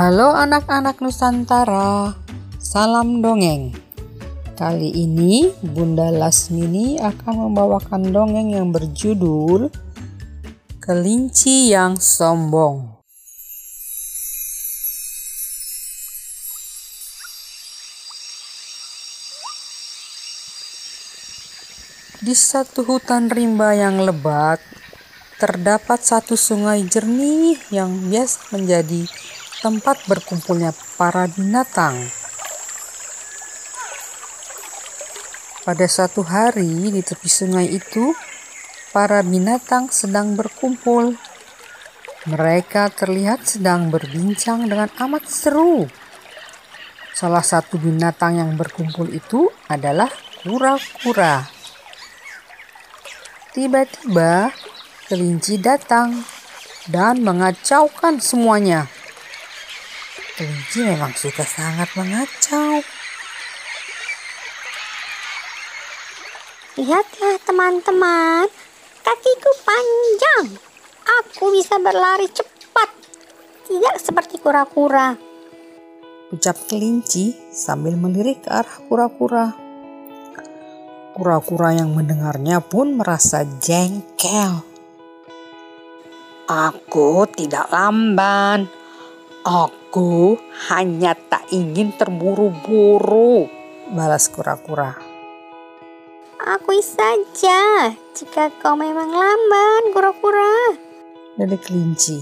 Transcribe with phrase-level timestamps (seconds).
[0.00, 2.16] Halo anak-anak Nusantara,
[2.56, 3.76] salam dongeng.
[4.56, 9.68] Kali ini Bunda Lasmini akan membawakan dongeng yang berjudul
[10.80, 12.96] Kelinci yang Sombong.
[22.24, 24.64] Di satu hutan rimba yang lebat,
[25.36, 29.04] terdapat satu sungai jernih yang biasa menjadi
[29.60, 32.08] tempat berkumpulnya para binatang.
[35.60, 38.16] Pada suatu hari di tepi sungai itu,
[38.96, 41.14] para binatang sedang berkumpul.
[42.24, 45.88] Mereka terlihat sedang berbincang dengan amat seru.
[47.12, 50.08] Salah satu binatang yang berkumpul itu adalah
[50.40, 51.44] kura-kura.
[53.52, 54.52] Tiba-tiba
[55.08, 56.24] kelinci datang
[56.88, 58.88] dan mengacaukan semuanya.
[60.40, 62.80] Kelinci memang suka sangat mengacau.
[66.80, 68.48] Lihatlah teman-teman,
[69.04, 70.56] kakiku panjang.
[71.20, 72.88] Aku bisa berlari cepat,
[73.68, 75.12] tidak seperti kura-kura.
[76.32, 79.52] Ucap kelinci sambil melirik ke arah kura-kura.
[81.20, 84.64] Kura-kura yang mendengarnya pun merasa jengkel.
[86.48, 88.79] Aku tidak lamban.
[89.40, 90.36] Aku
[90.68, 93.48] hanya tak ingin terburu-buru.
[93.88, 94.92] Balas kura-kura.
[96.36, 100.76] Aku saja jika kau memang lamban, kura-kura.
[101.40, 102.20] Dari kelinci.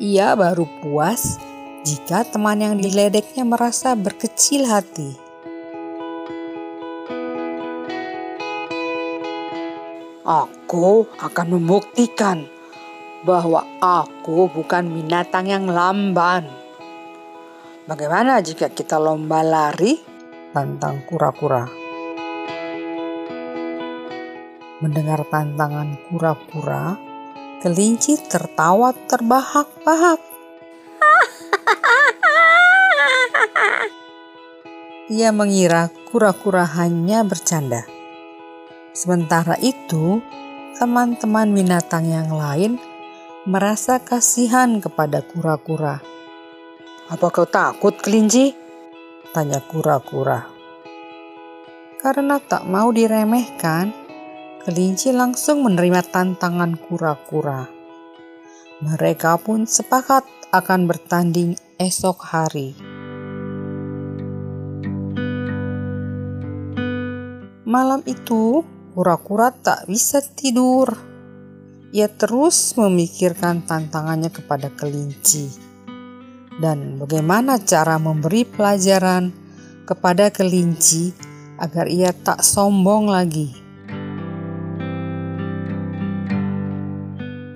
[0.00, 1.36] Ia baru puas
[1.84, 5.12] jika teman yang diledeknya merasa berkecil hati.
[10.24, 12.48] Aku akan membuktikan
[13.26, 16.46] bahwa aku bukan binatang yang lamban.
[17.88, 19.98] Bagaimana jika kita lomba lari?
[20.52, 21.64] Tantang kura-kura.
[24.78, 26.94] Mendengar tantangan kura-kura,
[27.64, 30.22] kelinci tertawa terbahak-bahak.
[35.18, 37.82] Ia mengira kura-kura hanya bercanda.
[38.94, 40.22] Sementara itu,
[40.78, 42.78] teman-teman binatang yang lain
[43.48, 46.04] merasa kasihan kepada kura-kura.
[47.08, 48.52] Apa kau takut, kelinci?
[49.32, 50.44] Tanya kura-kura.
[51.96, 53.88] Karena tak mau diremehkan,
[54.68, 57.64] kelinci langsung menerima tantangan kura-kura.
[58.84, 62.76] Mereka pun sepakat akan bertanding esok hari.
[67.64, 68.60] Malam itu,
[68.98, 70.90] Kura-kura tak bisa tidur.
[71.88, 75.68] Ia terus memikirkan tantangannya kepada kelinci
[76.58, 79.30] dan bagaimana cara memberi pelajaran
[79.86, 81.14] kepada kelinci
[81.56, 83.48] agar ia tak sombong lagi.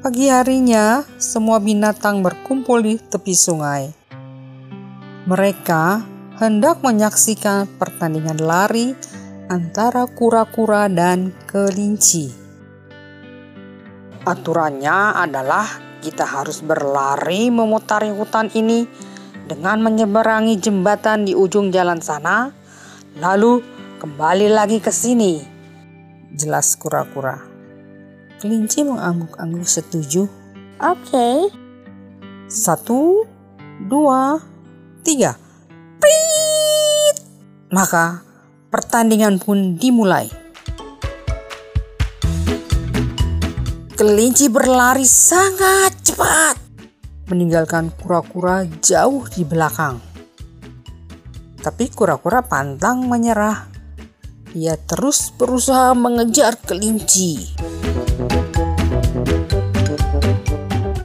[0.00, 3.92] Pagi harinya, semua binatang berkumpul di tepi sungai.
[5.28, 5.84] Mereka
[6.40, 8.96] hendak menyaksikan pertandingan lari
[9.52, 12.39] antara kura-kura dan kelinci.
[14.20, 15.64] Aturannya adalah
[16.04, 18.84] kita harus berlari memutari hutan ini
[19.48, 22.52] dengan menyeberangi jembatan di ujung jalan sana,
[23.16, 23.64] lalu
[23.96, 25.40] kembali lagi ke sini.
[26.36, 27.40] Jelas kura-kura.
[28.40, 30.28] Kelinci mengangguk-angguk setuju.
[30.80, 31.08] Oke.
[31.08, 31.36] Okay.
[32.48, 33.24] Satu,
[33.88, 34.36] dua,
[35.00, 35.36] tiga.
[35.96, 37.16] Prit!
[37.72, 38.20] Maka
[38.68, 40.39] pertandingan pun dimulai.
[44.00, 46.56] Kelinci berlari sangat cepat,
[47.28, 50.00] meninggalkan kura-kura jauh di belakang.
[51.60, 53.68] Tapi kura-kura pantang menyerah.
[54.56, 57.52] Ia terus berusaha mengejar kelinci.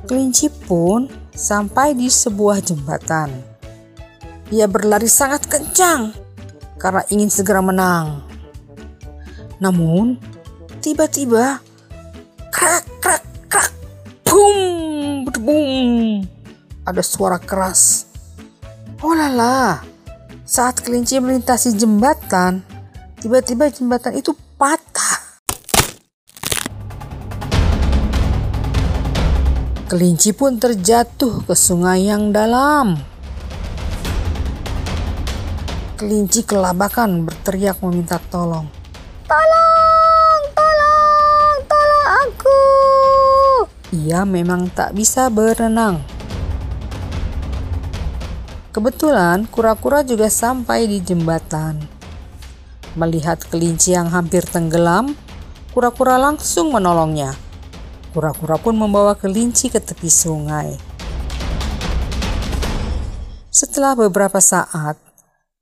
[0.07, 3.27] Kelinci pun sampai di sebuah jembatan.
[4.55, 6.15] Ia berlari sangat kencang
[6.79, 8.23] karena ingin segera menang.
[9.59, 10.15] Namun,
[10.79, 11.59] tiba-tiba
[12.55, 13.71] krak krak krak
[14.23, 16.23] boom boom
[16.85, 18.07] ada suara keras.
[19.01, 19.81] Oh lala,
[20.45, 22.61] saat kelinci melintasi jembatan,
[23.19, 25.41] tiba-tiba jembatan itu patah.
[29.85, 32.97] Kelinci pun terjatuh ke sungai yang dalam.
[35.97, 38.65] Kelinci kelabakan berteriak meminta tolong.
[39.29, 39.74] Tolong,
[43.95, 46.03] Ia memang tak bisa berenang.
[48.75, 51.79] Kebetulan kura-kura juga sampai di jembatan.
[52.99, 55.15] Melihat kelinci yang hampir tenggelam,
[55.71, 57.39] kura-kura langsung menolongnya.
[58.11, 60.75] Kura-kura pun membawa kelinci ke tepi sungai.
[63.47, 64.99] Setelah beberapa saat,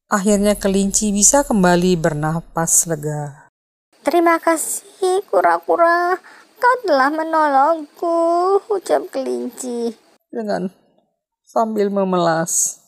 [0.09, 3.45] akhirnya kelinci bisa kembali bernapas lega.
[4.01, 6.17] Terima kasih kura-kura,
[6.63, 8.19] kau telah menolongku,
[8.71, 9.91] ucap kelinci.
[10.31, 10.71] Dengan
[11.43, 12.79] sambil memelas.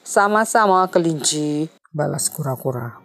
[0.00, 1.68] Sama-sama kelinci.
[1.92, 3.04] balas kura-kura.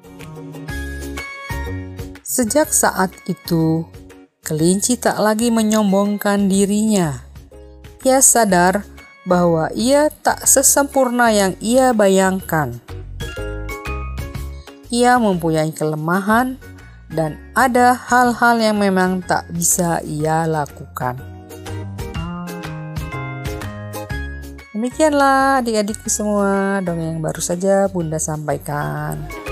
[2.24, 3.84] Sejak saat itu,
[4.48, 7.28] kelinci tak lagi menyombongkan dirinya.
[8.08, 8.88] Ia sadar
[9.28, 12.80] bahwa ia tak sesempurna yang ia bayangkan.
[14.88, 16.56] Ia mempunyai kelemahan
[17.18, 21.18] dan ada hal-hal yang memang tak bisa ia lakukan.
[24.78, 29.47] Demikianlah adik-adikku semua dongeng yang baru saja Bunda sampaikan.